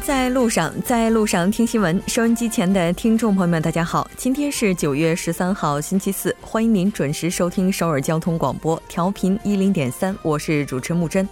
[0.00, 2.02] 在路上，在路上听新闻。
[2.08, 11.28] 收音机前的听众朋友们，大家好，今天是九月十三号，星期四，欢迎您准时收听首尔交通广播，调频一零点三，我是主持木真。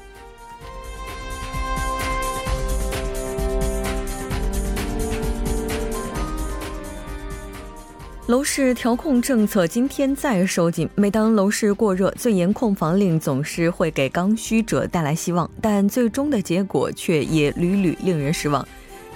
[8.34, 10.90] 楼市调控政策今天再收紧。
[10.96, 18.66] 每当楼市过热，最严控房令总是会给刚需者带来希望，但最终的结果却也屡屡令人失望。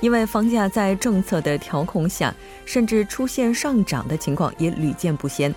[0.00, 2.32] 因为房价在政策的调控下，
[2.64, 5.52] 甚至出现上涨的情况也屡见不鲜。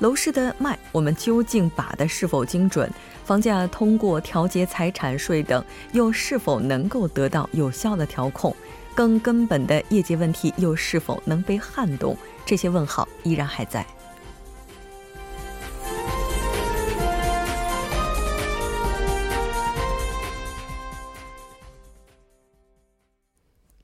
[0.00, 2.90] 楼市的脉，我们究竟把的是否精准？
[3.24, 8.52] 房价通过调节财产税等，又是否能够得到有效的调控？
[8.94, 12.16] 更根本的业绩问题，又是否能被撼动？
[12.46, 13.84] 这些问号依然还在。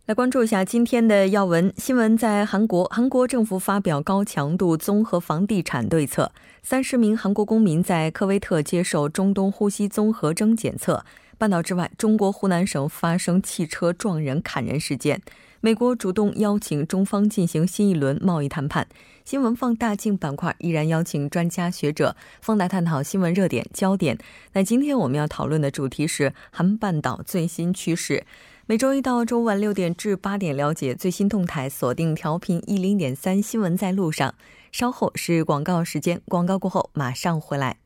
[0.06, 2.18] 来关注一下今天的要闻新闻。
[2.18, 6.32] 在韩国，韩国政府发表高强度综合房地产对策。
[6.64, 11.04] 三十名韩国公民在科威特接受中东呼吸综合征检测。
[11.40, 15.22] 半岛之外，中国湖南省发生汽车撞人、砍人事件。
[15.62, 18.86] 美国主动邀请中方进行新一轮贸易谈判。
[19.24, 24.18] 新闻放大镜板块依然邀请专家学者放大探讨新闻热点焦点。
[24.52, 28.26] 那今天我们要讨论的主题是韩半岛最新趋势。
[28.66, 34.34] 每周一到周五晚六点至八点，了解最新动态，锁定调频一零点三新闻在路上。
[34.70, 37.78] 稍后是广告时间，广告过后马上回来。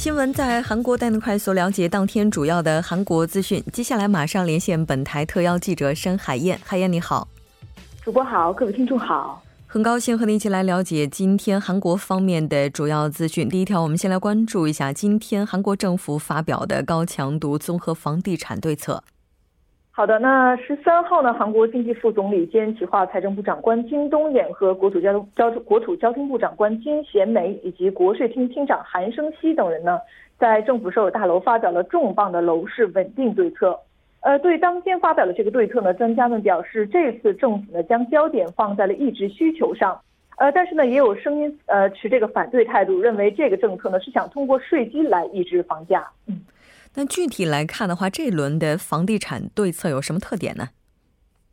[0.00, 3.62] 新闻在韩国带您快速了解当天主要的韩国资讯。
[3.70, 6.58] 接下来马上连线本台特邀记者申海燕。
[6.64, 7.28] 海燕你好，
[8.02, 13.46] 主播好，各位听众好，很高兴和您一起来了解今天韩国方面的主要资讯。
[13.46, 19.04] 第一条，我们先来关注一下今天韩国政府发表的高强度综合房地产对策。
[20.00, 30.00] 好的，那十三号呢，韩国经济副总理兼企划财政部长官金东衍和国土交通交国土交通部长官金贤美以及国税厅厅长韩生熙等人呢，
[30.38, 33.78] 在政府首尔大楼发表了重磅的楼市稳定对策。
[34.20, 40.00] 呃，对当天发表的这个对策呢，专家们表示，这次政府呢将焦点放在了抑制需求上。
[40.38, 46.08] 呃，但是呢，也有声音呃持这个反对态度，认为这个政策呢是想通过税基来抑制房价。
[46.26, 46.40] 嗯。
[46.96, 50.68] 那具体来看的话，这一轮的房地产对策有什么特点呢？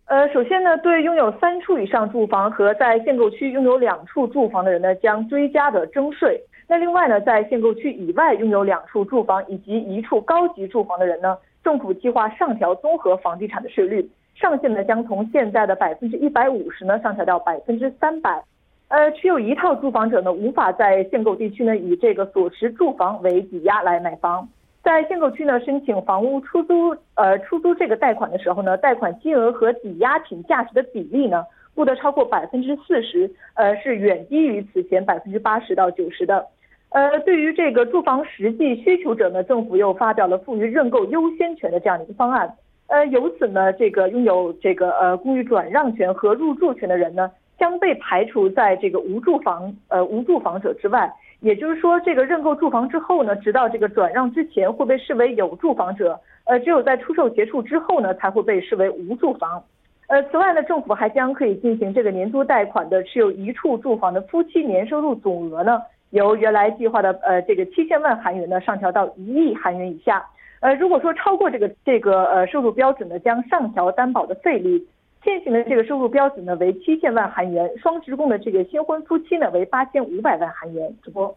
[0.06, 6.42] 呃，首先呢，对拥有三处以上住房和在限购区拥有两处住房的人呢，将追加的征税。
[6.68, 18.44] 那另外呢，在限购区以外拥有两处住房以及一处高级住房的人呢，政府计划上调综合房地产的税率，上限呢将从现在的百分之一百五十呢上调到百分之三百。
[18.88, 24.48] 呃，持有一套住房者呢，无法在限购地区呢以这个所持住房为抵押来买房。
[24.88, 31.44] 在限购区呢，申请房屋出租，呃，出租这个贷款的时候呢，贷款金额和抵押品价值的比例呢，
[31.76, 36.48] 不得超过百分之四十，呃，是远低于此前百分之八十到九十的。
[36.92, 42.50] 呃，对于这个住房实际需求者呢，政府又发表了赋予认购优先权的这样一个方案。
[42.88, 51.12] 呃，由此呢，这个拥有这个呃公寓转让权和入住权的人呢，将被排除在这个无住房呃无住房者之外。
[51.40, 59.64] 也就是说，这个认购住房之后呢，直到这个转让之前会被视为有住房者，呃，只有在出售结束之后呢，才会被视为无住房。
[60.08, 70.26] 呃，此外呢，政府还将可以进行这个年租贷款的持有一处住房的夫妻年收入总额呢，由原来计划的呃这个七千万韩元呢，上调到一亿韩元以下。
[70.62, 74.84] 呃，如果说超过这个这个呃收入标准呢，将上调担保的费率。
[75.24, 80.96] 现行的这个收入标准呢为七千万韩元，双职工的这个新婚夫妻呢为八千五百万韩元。
[81.04, 81.36] 主播，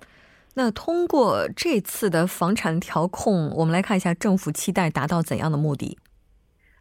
[0.55, 5.99] 那通过这次的房产调控，我们来看一下政府期待达到怎样的目的？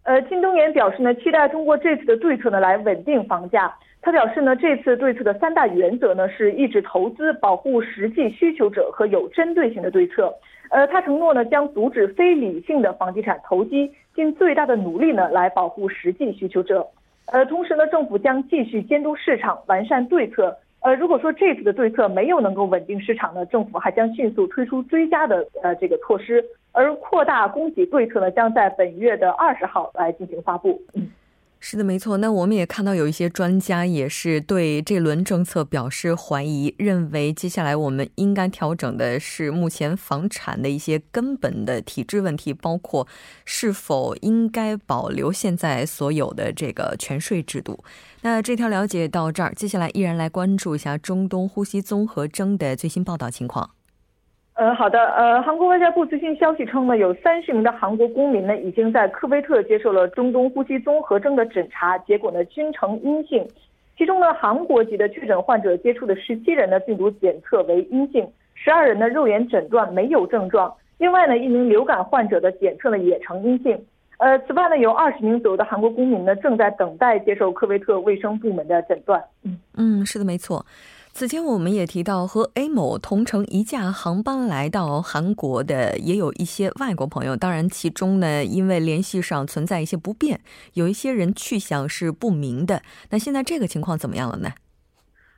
[0.03, 3.73] 呃，金东延表示呢，期待通过这次的对策呢来稳定房价。
[4.01, 10.33] 他表示呢，这次对策的三大原则呢是抑制投资、保护实际需求者和有针对性的对策。
[10.69, 13.91] 呃，他承诺呢将阻止非理性的房地产投机。
[14.15, 16.85] 尽最大的努力呢，来保护实际需求者。
[17.31, 20.57] 呃，同时呢，政府将继续监督市场，完善对策。
[20.81, 26.43] 呃，如果说这次的对策没有能够稳定市场呢，政府还将迅速推出追加的呃这个措施。
[26.71, 30.79] 而扩大供给对策呢，将在本月的二十号来进行发布。
[31.61, 32.17] 是的，没错。
[32.17, 43.05] 那我们也看到有一些专家也是对这轮政策表示怀疑，认为接下来我们应该调整的是目前房产的一些根本的体制问题，包括
[43.43, 47.83] 是否应该保留现在所有的这个全税制度。
[48.21, 53.71] 那这条了解到这儿，接下来依然来关注一下中东呼吸综合征的最新报道情况。
[54.59, 63.47] 呃，好的，呃，韩国外交部最新消息称呢，有三十名的韩国公民呢，已经在科威特接受了中东呼吸综合征的诊查，结果呢均呈阴性。
[63.97, 70.75] 其中呢，韩国籍的确诊患者接触的十七人呢，病毒检测为阴性，十二人呢肉眼诊断没有症状。
[70.97, 73.81] 另外呢，一名流感患者的检测呢也呈阴性。
[74.17, 79.23] 呃，此外呢，有二十名左右的韩国公民呢，正在等待接受科威特卫生部门的诊断。
[79.45, 80.65] 嗯嗯，是的，没错。
[81.19, 87.35] 此前我们也提到，和 A 某同乘一架航班来到韩国的也有一些外国朋友。
[87.35, 90.39] 当然，其中呢，因为联系上存在一些不便，
[90.75, 92.81] 有一些人去向是不明的。
[93.09, 94.51] 那现在这个情况怎么样了呢？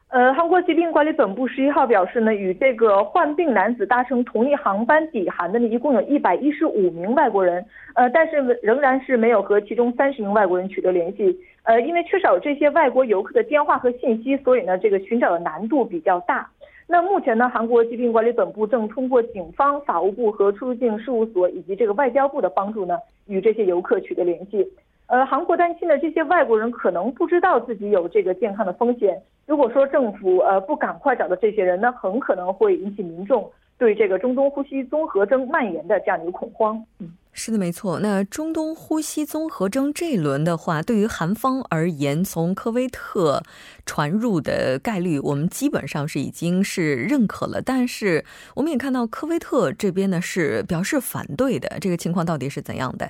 [0.09, 7.65] 呃，韩国疾病管理本部十一号表示呢，与这个患病男子搭乘同一航班抵韩的呢，一共有一百一十五名外国人。
[7.95, 11.35] 呃，但是仍然是没有和其中三十名外国人取得联系。
[11.63, 16.49] 呃，因为缺少这些外国游客的电话和信息，所以呢，这个寻找的难度比较大。
[16.87, 22.97] 那目前呢，韩国疾病管理本部正通过警方、法务部和出入境事务所以及这个外交部的帮助呢，
[23.27, 24.67] 与这些游客取得联系。
[25.07, 29.21] 呃，韩国担心的这些外国人可能不知道自己有这个健康的风险。
[29.45, 36.81] 如果说政府呃不赶快找到这些人，那很可能会引起民众对这个中东呼吸综合征蔓延的这样一个恐慌。
[36.99, 37.99] 嗯，是的，没错。
[38.01, 43.41] 那中东呼吸综合征这一轮的话，对于韩方而言，从科威特
[43.85, 47.61] 传入的概率，我们基本上是已经是认可了。
[47.61, 48.25] 但是
[48.55, 53.09] 我们也看到科威特这边呢是表示反对的，这个情况到底是怎样的？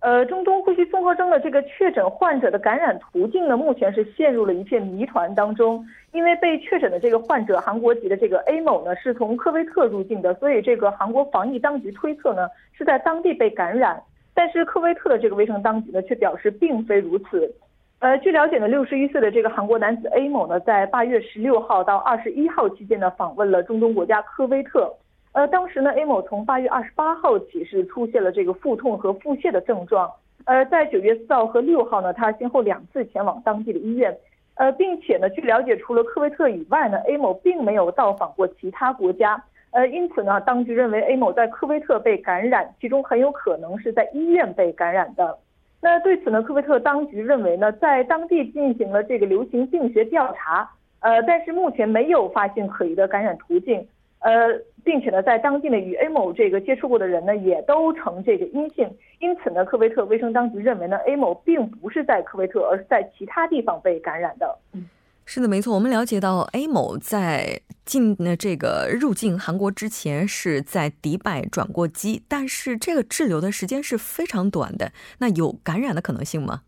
[0.00, 5.86] 呃，中东呼吸综合征的这个确诊患者的感染途径呢，目前是陷入了一片谜团当中。
[6.12, 14.00] 因为被确诊的这个患者，韩国籍的这个 A 某呢，是从科威特入境的，所以这个韩国防疫当局推测呢，是在当地被感染。
[14.34, 17.50] 但是科威特的这个卫生当局呢，却表示并非如此。
[17.98, 24.92] 呃，据了解呢，六十一岁的这个韩国男子 A 某呢，在八月十六号到二十一号期间呢，访问了中东国家科威特。
[25.32, 30.10] 呃，当时呢，A 某从八月二十八号起是出现了这个腹痛和腹泻的症状。
[30.44, 34.14] 呃，在九月四号和六号呢，他先后两次前往当地的医院。
[34.56, 39.42] 呃，并且呢，据了解，除了科威特以外呢，A 某并没有到访过其他国家。
[39.70, 45.38] 呃，因此呢，当局认为 A 某在科威特被感染，其中很有可能是在医院被感染的。
[45.80, 50.70] 那对此呢，科威特当局认为呢，在当地进行了这个流行病学调查，
[51.00, 53.88] 呃，但是目前没有发现可疑的感染途径。
[54.22, 54.48] 呃，
[54.84, 58.88] 并且呢，在当地呢与 A 某这个接触过的人呢，也都呈这个阴性，
[59.18, 64.58] 因此呢，科威特卫生当局认为呢，A 某并不是在科威特，而是在其他地方被感染的。
[64.72, 64.88] 嗯，
[65.24, 65.74] 是的，没错。
[65.74, 76.62] 我们了解到 A 某在进呢这个入境韩国之前是在迪拜转过机，但是这个滞留的时间是非常短的，那有感染的可能性吗？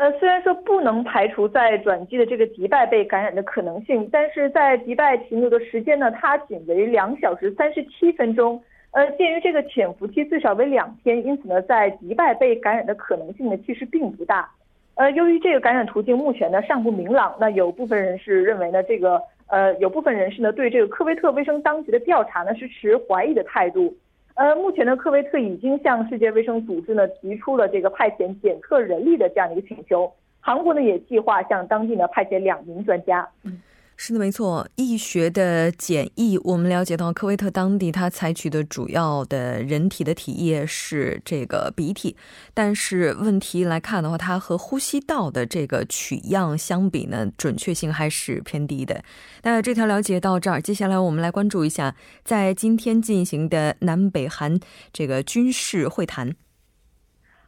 [0.00, 8.58] 呃，虽然说不能排除在转机的这个迪拜被感染的可能性，但是在迪拜停留的时间呢，它仅为两小时三十七分钟。
[8.92, 14.48] 呃，鉴于这个潜伏期最少为两天，因此呢，在迪拜被感染的可能性呢，其实并不大。
[14.94, 23.94] 呃，由于这个感染途径目前呢尚不明朗，那有部分人士认为呢，这个呃有部分人士呢对这个科威特卫生当局的调查呢是持怀疑的态度。
[24.40, 30.10] 呃，目前呢，科威特已经向世界卫生组织呢提出了这个派遣检测人力的这样一个请求。
[30.40, 33.28] 韩国呢也计划向当地呢派遣两名专家。
[33.44, 33.60] 嗯，
[34.02, 34.66] 是的，没错。
[34.76, 42.16] 医学的检疫，我们了解到科威特当地它采取的主要的人体的体液是这个鼻涕，
[42.54, 49.04] 但是问题来看的话，它和呼吸道的这个取样相比呢，准确性还是偏低的。
[49.42, 54.58] 那这条了解到这儿，接下来我们来关注一下在今天进行的南北韩
[54.94, 56.34] 这个军事会谈。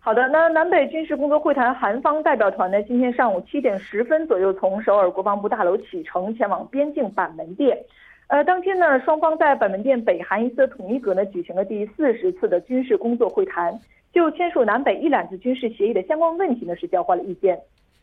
[0.04, 7.78] 好的，那南北军事工作会谈韩方代表团呢，今天上午七点十分左右从首尔国防部大楼启程，前往边境板门店。
[8.26, 13.72] 呃，当天呢，双方在板门店北韩一侧统一阁呢举行了第四十次的军事工作会谈，
[14.12, 17.56] 就签署南北一揽子军事协议的相关问题呢是交换了意见。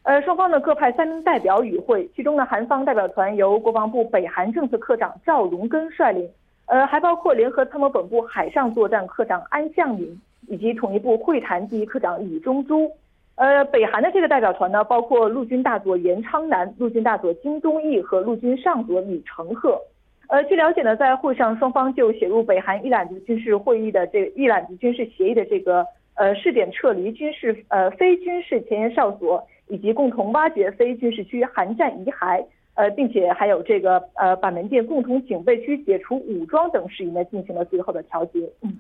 [0.04, 6.30] 呃，双方呢各派三名代表与会，其中呢韩方代表团由国防部北韩政策科长赵荣根率领，
[6.68, 10.18] 呃，还包括联合参谋本部海上作战科长安向敏。
[10.50, 12.92] 以及统一部会谈第一科长李中洙，
[13.36, 19.80] 呃，北韩的这个代表团呢，包括陆军大佐严昌南、陆军大佐金东义和陆军上佐李成赫。
[20.28, 32.44] 呃，据了解呢，在会上双方就写入北韩一揽子军事会议的这一揽子军事协议的这个呃试点撤离军事呃非军事前沿哨所，以及共同挖掘非军事区韩战遗骸，
[32.76, 38.40] 呃，并且还有这个呃板门店共同警备区解除武装等事宜呢，进行了最后的调节。
[38.62, 38.78] 嗯。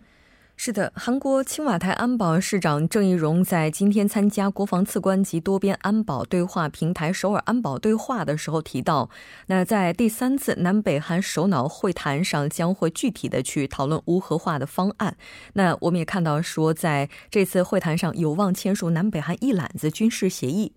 [0.61, 9.09] 是的，韩国青瓦台安保市长郑义溶在今天参加国防次官及多边安保对话平台首尔安保对话的时候提到，
[9.47, 15.15] 那在第三次南北韩首脑会谈上将会具体的去讨论无核化的方案。
[15.53, 20.73] 那我们也看到说，在这次会谈上有望签署南北韩一揽子军事协议。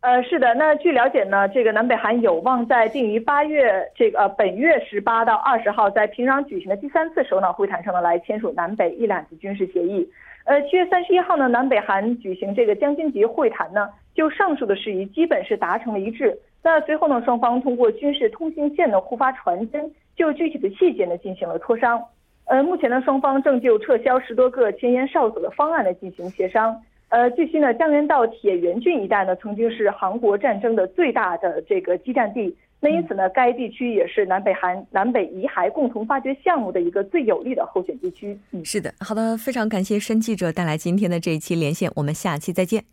[0.00, 10.10] 呃，是的，那据了解呢，这个南北韩有望在定于八月这个本月十八到二十号在平壤举行的第三次首脑会谈上呢，来签署南北一揽子军事协议。
[10.44, 16.38] 呃，七月三十一号呢，南北韩举行这个将军级会谈呢，就上述的事宜基本是达成了一致。
[16.62, 22.02] 那随后呢，双方通过军事通信线的互发传真，就具体的细节呢进行了磋商。
[22.46, 26.80] 呃，目前呢，双方正就撤销十多个前沿哨所的方案呢进行协商。
[27.10, 38.38] 呃，据悉呢，江原道铁原郡一带呢，曾经是韩国战争的最大的这个激战地，那因此呢，该地区也是南北韩南北遗骸共同发掘项目的一个最有力的候选地区。
[38.52, 42.84] 嗯，是的，好的，非常感谢申记者带来今天的这一期连线，我们下期再见。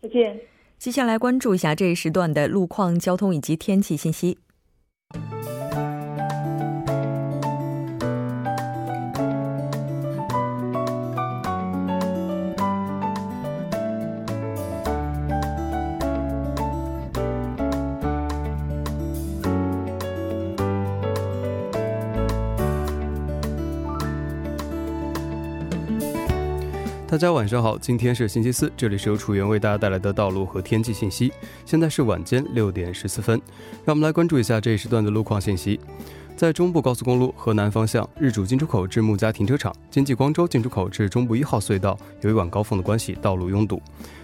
[0.00, 0.38] 再见。
[0.78, 4.38] 接下来关注一下这一时段的路况、交通以及天气信息。
[27.10, 31.32] 大家晚上好，今天是星期四，这里是由楚源为大家带来的道路和天气信息。
[31.66, 33.36] 现在是晚间六点十四分，
[33.84, 35.80] 让我们来关注一下这一时段的路况信息。
[36.36, 43.82] 在中部高速公路河南方向，日主进出口至木家停车场、经济光州进出口至中部一号隧道，由于晚高峰的关系，道路拥堵。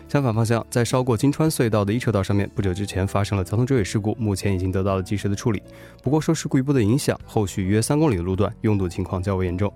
[0.08, 5.60] 相反方向，在烧过金川隧道的一车道上面，不久之前发生了交通追尾事故，目前已经得到了及时的处理。
[6.04, 9.72] 不过受事故一波的影响，后续约三公里的路段拥堵情况较为严重。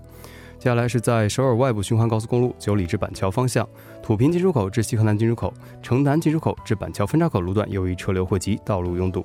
[0.60, 3.66] 接下来是在首尔外部循环高速公路九里至板桥方向，
[4.02, 5.50] 土平进出口至西河南进出口、
[5.82, 9.24] 城南进出口至板桥分岔口路段，由于车流汇集，道路拥堵。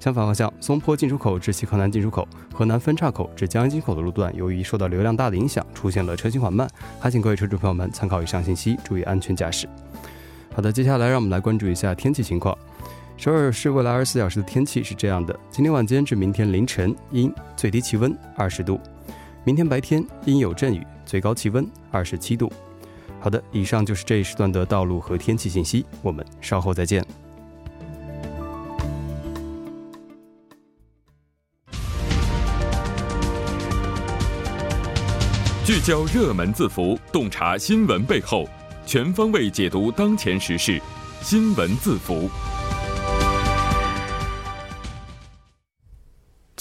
[0.00, 9.68] 相反方向，松坡进出口至西河南进出口、河南分岔口至江阴进口的路段，由于受到流量大的影响，出现了车行缓慢，还请各位车主朋友们参考以上信息，注意安全驾驶。
[10.52, 12.58] 好的，接下来让我们来关注一下天气情况。
[13.16, 18.80] 首尔市未来二十四小时的天气是这样的：今天晚间至明天凌晨阴，最低气温二十度。
[19.44, 22.52] 明天白天阴有阵雨，最高气温二十七度。
[23.18, 27.04] 好的，以上就是这一时段的道路和天气信息，我们稍后再见。
[35.64, 38.48] 聚焦热门字符，洞察新闻背后，
[38.86, 40.80] 全方位解读当前时事，
[41.20, 42.28] 新闻字符。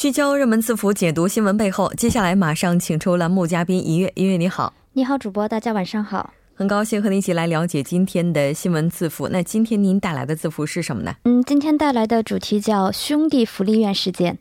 [0.01, 1.93] 聚焦热门字符，解读新闻背后。
[1.93, 9.29] 接下来马上请出栏目嘉宾一月，一月你好，你好主播，大家晚上好，很高兴和您一起来了解今天的新闻字符。
[9.29, 11.13] 那今天您带来的字符是什么呢？
[11.25, 14.39] 嗯，今天带来的主题叫兄弟福利院事件。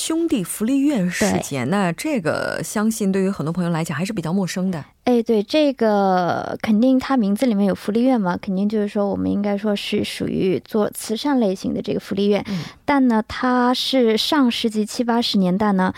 [0.00, 4.82] 兄弟福利院事件，那这个相信对于很多朋友来讲还是比较陌生的。
[5.04, 12.42] 哎，对，这个肯定它名字里面有福利院嘛，肯定就是说我们应该说是属于做慈善类型的这个福利院。
[12.86, 15.92] 但呢，它是上世纪七八十年代呢。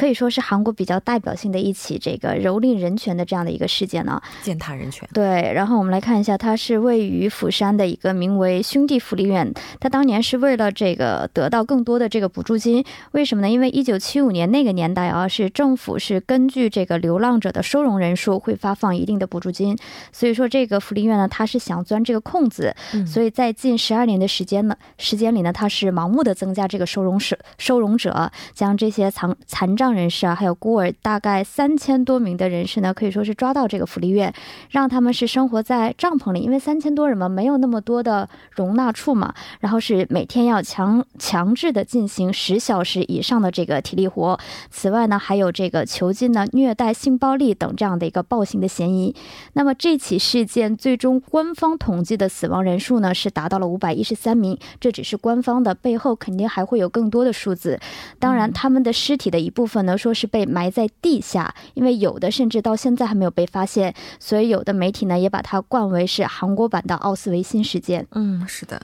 [0.00, 5.06] 可以说是韩国比较代表性的一起这个蹂躏人权的这样的一个事件呢，践踏人权。
[5.12, 9.52] 对，然后我们来看一下，它是位于釜山的一个名为兄弟福利院。
[9.78, 13.50] 它当年是为了这个得到更多的这个补助金，为什么呢？
[13.50, 19.76] 因为一九七五年那个年代啊，是政府是根据这个流浪者的收容人数会发放一定的补助金，
[20.12, 22.74] 所以说这个福利院呢，它是想钻这个空子，
[23.06, 29.89] 所以在近十二年的时间呢时间里呢，它是盲目的增加这个收容者收容者，将这些残残障。
[29.94, 34.32] 人士啊，还有孤儿，大概三千多名的人士呢，可以说是抓到这个福利院，
[34.70, 44.38] 让他们是生活在帐篷里，因为三千多人嘛，没有那么多的容纳处嘛，然后是每天要强强制的进行十小时以上的这个体力活。
[44.70, 49.14] 此外呢，还有这个囚禁呢、虐待、性暴力等这样的一个暴行的嫌疑。
[49.54, 57.80] 那么这起事件最终官方统计的死亡人数呢，是达到了五百一十三名，这只是官方的，背后肯定还会有更多的数字。
[58.18, 59.79] 当然，他们的尸体的一部分。
[59.80, 68.06] 可能说是被埋在地下，因为有的甚至到现在还没有被发现，所以有的媒体呢也把它冠为是韩国版的奥斯维辛事件。
[68.12, 68.82] 嗯，是的。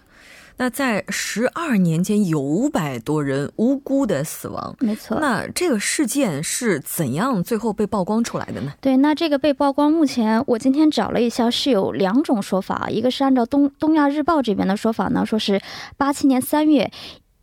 [0.56, 5.18] 那在十二年间有五百多人无辜的死亡，没错。
[5.20, 8.72] 那这个事件是怎样最后被曝光出来的呢？
[8.80, 15.60] 对，那这个被曝光，目前我今天找了一下，是有两种说法，一个是按照东东亚日报这边的说法呢，说是
[15.98, 16.90] 八七年三月。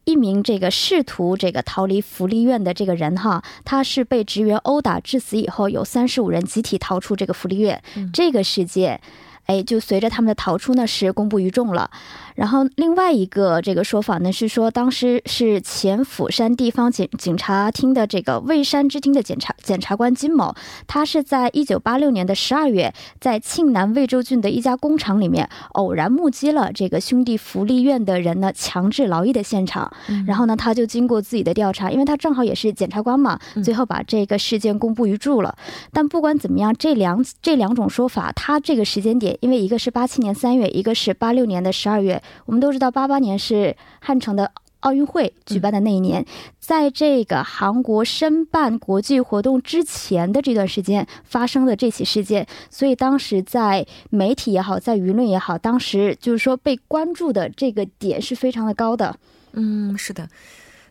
[0.05, 7.81] 一名这个试图这个逃离福利院的这个人哈，他是被职员殴打致死以后，有三十五人集体逃出这个福利院。
[8.12, 9.00] 这个事件，
[9.46, 11.90] 哎，就随着他们的逃出呢，是公布于众了。
[12.36, 20.56] 然后另外一个这个说法呢是说，当时是前釜山地方警警察厅的这个蔚山支厅的检察检察官金某，
[20.88, 29.92] 他是在一九八六年的十二月，在庆南魏州郡的一家工厂里面偶然目击了这个兄弟福利院的人呢强制劳役的现场。
[30.26, 35.56] 然后呢，他就经过自己的调查，因为他正好也是检察官嘛，最后把这个事件公布于众了。
[35.92, 42.22] 但不管怎么样，这两这两种说法，他这个时间点，因为一个是八七年三月，一个是八六年的十二月。
[42.46, 46.25] 我们都知道，八八年是汉城的奥运会举办的那一年，
[46.60, 59.16] 在这个韩国申办国际活动之前的这段时间发生的这起事件，所以当时在媒体也好，在舆论也好，当时就是说被关注的这个点是非常的高的。
[59.54, 60.28] 嗯，是的。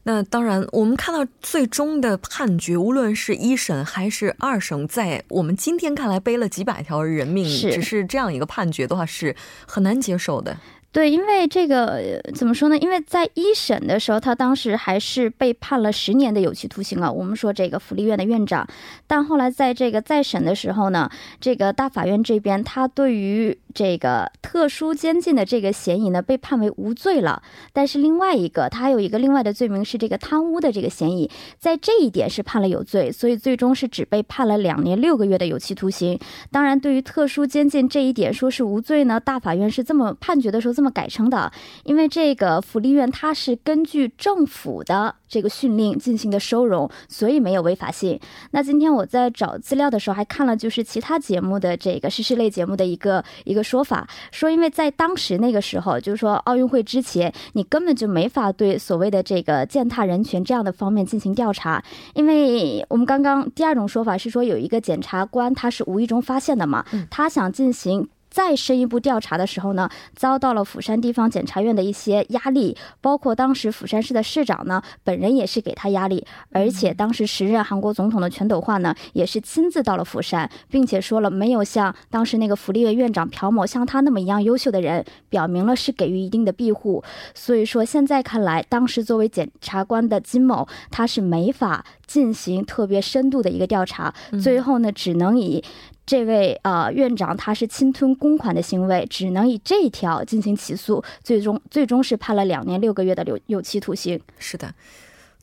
[0.05, 10.57] 那当然，我们看到最终的判决，无论是一审还是二审，在我们今天看来背了几百条人命，只是这样一个判决的话，是很难接受的。
[10.91, 12.77] 对，因为这个怎么说呢？
[12.77, 17.11] 因为在一审的时候，他当时还是被判了十年的有期徒刑啊。
[17.11, 18.69] 我们说这个福利院的院长，
[19.07, 21.09] 但后来在这个再审的时候呢，
[21.41, 27.43] 这个大法院这边他对于这个特殊监禁的这个嫌疑呢，被判为无罪了。
[27.73, 36.19] 但是另外一个，他还有一个另外的罪名是这个贪污的这个嫌疑，在这一点是判了有罪，所以最终是只被判了两年六个月的有期徒刑。
[36.51, 41.51] 当然，对于特殊监禁这一点说是无罪呢，大法院是这么判决的时候这么改称的，
[41.85, 48.21] 因为这个福利院它是根据政府的这个训令进行的收容，所以没有违法性。
[48.51, 68.07] 那今天我在找资料的时候还看了，就是其他节目的这个时事类节目的一个一个说法，说因为在当时那个时候，就是说奥运会之前，你根本就没法对所谓的这个践踏人权这样的方面进行调查，因为我们刚刚第二种说法是说有一个检察官他是无意中发现的嘛，他想进行。
[68.33, 87.05] 再深一步调查的时候呢，遭到了釜山地方检察院的一些压力，包括当时釜山市的市长呢，本人也是给他压力，而且当时时任韩国总统的全斗焕呢，也是亲自到了釜山，并且说了没有像当时那个福利院院长朴某像他那么一样优秀的人，表明了是给予一定的庇护。
[87.35, 95.65] 所以说现在看来，当时作为检察官的金某，他是没法进行特别深度的一个调查，最后呢，只能以。
[96.05, 104.21] 这位呃院长他是侵吞公款的行为，只能以这一条进行起诉，最终最终是判了两年六个月的有有期徒刑。
[104.37, 104.75] 是的。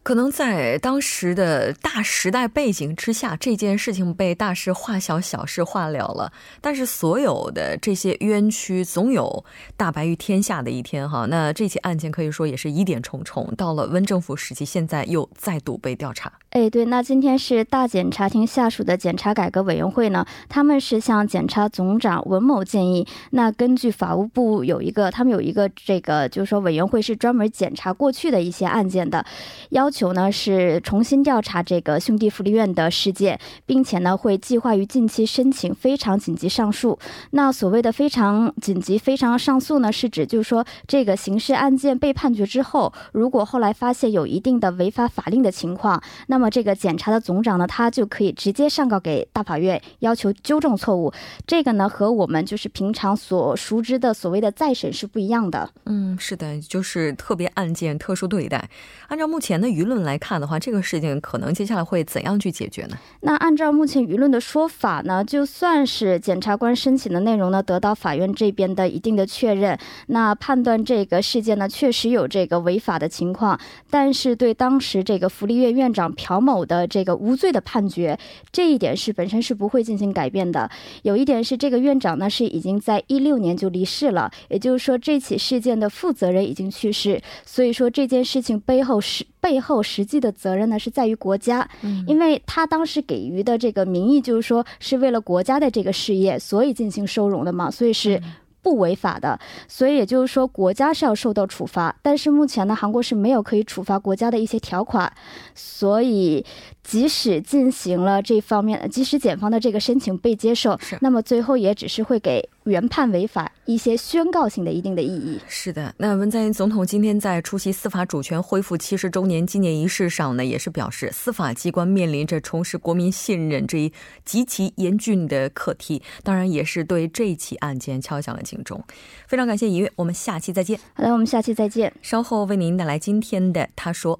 [0.02, 6.32] 可能在当时的大时代背景之下，这件事情被大事化小，小事化了了。
[6.62, 9.44] 但是所有的这些冤屈，总有
[9.78, 11.28] 大白于天下的一天哈。
[11.28, 13.54] 那这起案件可以说也是疑点重重。
[13.56, 16.32] 到了温政府时期，现在又再度被调查。
[16.52, 23.08] 哎，对，那今天是大检察厅下属的检察改革委员会呢，他们是向检察总长文某建议。
[23.32, 29.24] 那根据法务部有一个，他们有一个这个，就是说委员会是专门检查过去的一些案件的，
[29.70, 37.00] 要要求呢是重新调查这个兄弟福利院的事件，并且呢会计划于近期申请非常紧急上诉。
[37.32, 51.12] 那所谓的非常紧急、非常上诉呢，是指就是说这个刑事案件被判决之后，如果后来发现有一定的违法法令的情况，那么这个检察的总长呢，他就可以直接上告给大法院，要求纠正错误。
[51.48, 55.68] 这个呢，和我们就是平常所熟知的所谓的再审是不一样的。
[55.88, 58.70] 嗯，是的，就是特别案件特殊对待。
[59.08, 62.98] 按照目前的语舆论来看的话，这个事情可能接下来会怎样去解决呢？
[63.22, 73.58] 那按照目前舆论的说法呢，就算是检察官申请的内容呢得到法院这边的一定的确认，那判断这个事件呢确实有这个违法的情况，
[73.90, 76.10] 但是对当时这个福利院院长。
[76.20, 78.18] 朴某的这个无罪的判决，
[78.52, 80.70] 这一点是本身是不会进行改变的。
[81.04, 91.70] 有一点是，这个院长呢是已经在一六年就离世了，也就是说这起事件的负责人已经去世，所以说这件事情背后是背后实际的责任呢是在于国家，
[92.08, 98.22] 因为他当时给予的这个名义就是说是为了国家的这个事业，所以进行收容的嘛，所以是。
[98.62, 101.96] 不违法的，所以也就是说，国家是要受到处罚。
[102.02, 105.10] 但是目前呢，韩国是没有可以处罚国家的一些条款，
[105.56, 106.46] 所以
[106.90, 115.40] 即使进行了这方面，即使检方的这个申请被接受，那么最后也只是会给原判违法一些宣告性的一定的意义。
[115.48, 123.94] 是的，那文在寅总统今天在出席司法主权恢复七十周年纪念仪式上呢，也是表示司法机关面临着重拾国民信任这一
[124.26, 128.84] 极其严峻的课题，当然也是对这起案件敲响了警钟。
[129.28, 130.80] 非常感谢尹月，我们下期再见。
[130.96, 131.94] 好的，我们下期再见。
[132.02, 134.20] 稍后为您带来今天的他说。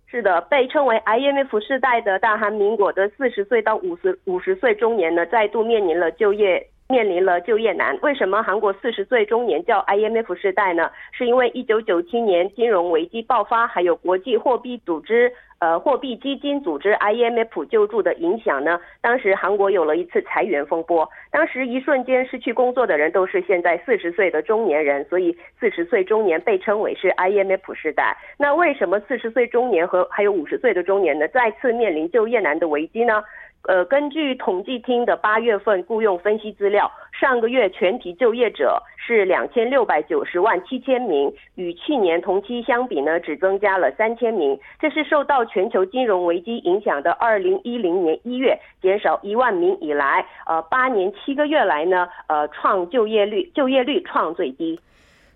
[0.09, 7.99] 是的，被称为 IMF 世代的大韩民国的四十岁到五十五十岁中年呢，再度面临了就业面临了就业难。
[8.01, 10.89] 为什么韩国四十岁中年叫 IMF 世代呢？
[11.11, 15.29] 是因为一九九七年金融危机爆发，还有国际货币组织。
[15.59, 18.79] 呃，货币基金组织 IMF 救助的影响呢？
[19.01, 28.15] 当时韩国有了一次裁员风波，当时一瞬间失去工作的人都是现在四十岁的中年人，所以四十岁中年被称为是 IMF 时代。
[28.37, 33.23] 那为什么四十岁中年和还有五十岁的中年呢，再次面临就业难的危机呢？
[33.67, 44.58] 呃，根据统计厅的八月份雇佣分析资料，上个月全体就业者是两千六百九十万七千名，与去年同期相比呢，只增加了三千名。
[44.80, 54.80] 这是受到全球金融危机影响的二零一零年一月减少一万名以来，呃，八年七个月来呢，呃，创就业率就业率创最低。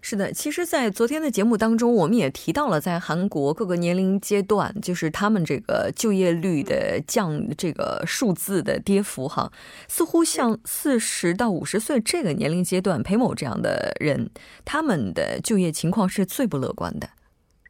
[0.03, 9.51] 是的，其实，在昨天的节目当中，我们也提到了，在韩国各个年龄阶段，就是他们这个就业率的降，这个数字的跌幅，哈，
[9.87, 14.31] 似乎像四十到五十岁这个年龄阶段，裴某这样的人，
[14.65, 17.07] 他们的就业情况是最不乐观的。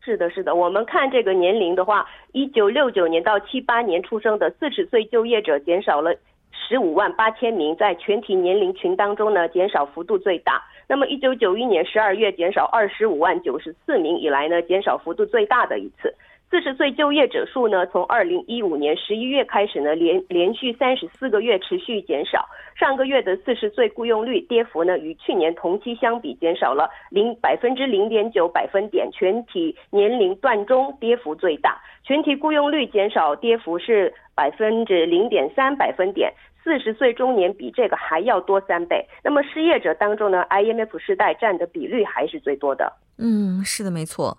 [0.04, 6.16] 是的，是的，我们看这个年龄的话，一九六九年到七八年出生的四十岁就业者减少了
[6.52, 10.64] 十五万八千名，在全体年龄群当中呢，减少幅度最大。
[10.92, 16.14] 那么，一九九一年十二月减少二十五万九十四名以来呢，减少幅度最大的一次。
[16.50, 22.46] 四十岁就业者数呢，从二零一五年十一月开始呢，连连续三十四个月持续减少。
[22.76, 31.82] 上个月的四十岁雇佣率跌幅呢，与去年同期相比减少了零百分之零点九百分点，全体年龄段中跌幅最大。
[32.04, 36.34] 全体雇佣率减少跌幅是百分之零点三百分点。
[36.64, 39.08] 四十岁中年比这个还要多三倍。
[39.24, 42.92] 那么失业者当中呢，IMF 世代占的比率还是最多的。
[43.18, 44.38] 嗯，是的，没错。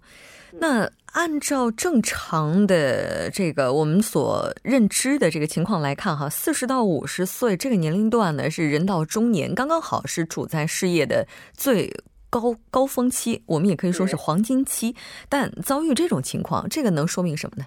[0.55, 11.91] 那按照正常的这个我们所认知的这个情况来看，哈，四十到五十岁这个年龄段呢，是人到中年，刚刚好是处在事业的最
[12.29, 14.95] 高高峰期，我们也可以说是黄金期。
[15.29, 17.65] 但遭遇这种情况，这个能说明什么呢？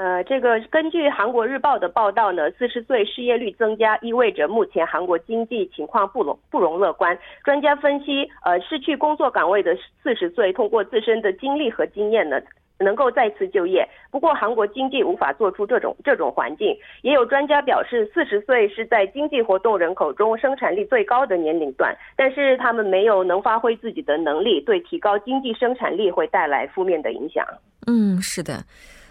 [0.00, 7.18] 呃，这个根据韩国日报的报道呢，四十岁失业率增加意味着目前韩国经济情况不容不容乐观。
[7.44, 12.40] 专家分析，呃，失去工作岗位的四十岁通过自身的经历和经验呢，
[12.78, 13.86] 能够再次就业。
[14.10, 16.74] 不过，韩国经济无法做出这种这种环境。
[17.02, 27.46] 也有专家表示，四十岁是在经济活动人口中生产力最高的年龄段，但是他们没有能发挥自己的能力，对提高经济生产力会带来负面的影响。
[27.86, 28.64] 嗯，是的。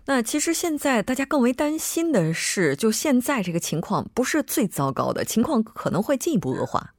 [0.05, 6.93] 那其实现在大家更为担心的是，就现在这个情况不是最糟糕的情况，可能会进一步恶化。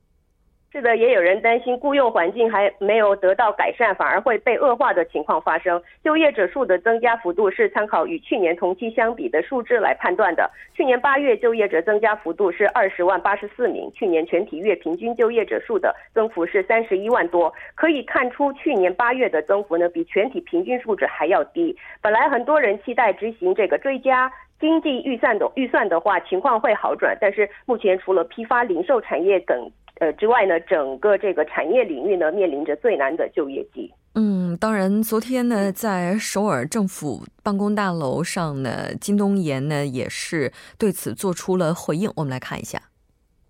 [0.73, 5.83] 是的，也有人担心雇佣环境还没有得到改善，反而会被恶化的情况发生。
[6.05, 10.49] 就业者数的增加幅度是参考与去年同期相比的数字来判断的。
[10.73, 17.53] 去年八月就业者增加幅度是二十万八十四名，去年全体月平均就业者数的增幅是三十一万多。
[17.75, 21.77] 可以看出，去年八月的增幅呢比全体平均数值还要低。
[22.01, 24.31] 本来很多人期待执行这个追加。
[24.61, 27.17] 经济预算的预算的话，情况会好转。
[27.19, 33.93] 但是目前除了批发、零售产业等呃之外呢，整个这个产业领域呢，面临着最难的就业季。
[34.17, 42.11] 嗯，当然，昨天呢，在首尔政府办公大楼上呢，金东延呢也是对此做出了回应。
[42.17, 42.83] 我们来看一下。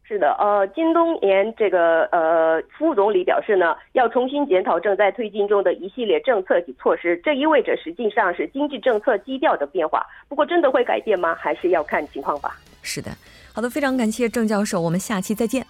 [0.03, 10.05] 是的，呃，金东延这个呃副总理表示呢，要重新检讨正在推进中的一系列政策及措施，这意味着实际上是经济政策基调的变化。
[10.29, 11.35] 不过，真的会改变吗？
[11.37, 12.59] 还是要看情况吧。
[12.83, 13.11] 是的，
[13.55, 15.65] 好的，非常感谢郑教授，我们下期再见。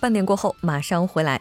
[0.00, 1.40] 半点过后马上回来。